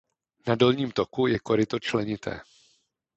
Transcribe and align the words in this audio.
Na 0.47 0.55
dolním 0.55 0.91
toku 0.91 1.27
je 1.27 1.39
koryto 1.39 1.79
členité. 1.79 2.41